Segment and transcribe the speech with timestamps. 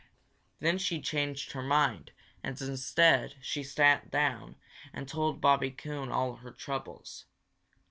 [0.59, 2.11] Then she changed her mind
[2.43, 4.55] and instead she sat down
[4.93, 7.25] and told Bobby Coon all her troubles.